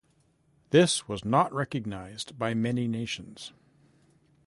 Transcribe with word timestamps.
This 0.71 1.07
was 1.07 1.23
not 1.23 1.53
recognized 1.53 2.39
by 2.39 2.55
many 2.55 2.87
nations. 2.87 3.53